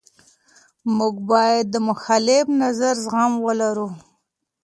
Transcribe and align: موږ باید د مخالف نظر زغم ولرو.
موږ 0.97 1.15
باید 1.31 1.65
د 1.69 1.75
مخالف 1.89 2.45
نظر 2.61 2.95
زغم 3.03 3.31
ولرو. 3.45 3.87